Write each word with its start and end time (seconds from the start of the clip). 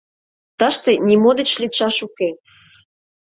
Тыште 0.59 0.91
нимо 1.07 1.31
деч 1.39 1.49
лӱдшаш 1.61 1.97
уке. 2.07 2.29